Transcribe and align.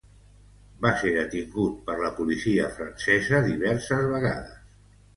Va 0.85 0.93
ser 1.01 1.11
detingut 1.17 1.77
per 1.91 1.97
la 2.01 2.11
policia 2.21 2.73
francesa 2.81 3.45
diverses 3.53 4.11
vegades. 4.19 4.61